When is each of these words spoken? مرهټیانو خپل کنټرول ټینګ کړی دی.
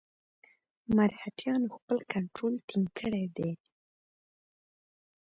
مرهټیانو 0.95 1.67
خپل 1.75 1.97
کنټرول 2.13 2.53
ټینګ 2.67 2.87
کړی 2.99 3.25
دی. 3.37 3.51